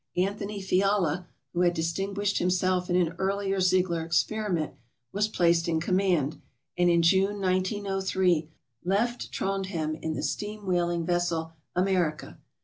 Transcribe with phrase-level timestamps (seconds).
[0.17, 4.73] Anthony Fiala, who had distinguished himself in an earlier Ziegler experiment,
[5.11, 6.41] was placed in command,
[6.75, 8.49] and in June, 1903,
[8.83, 12.39] left Trondhjem in the steam whaling vessel "America."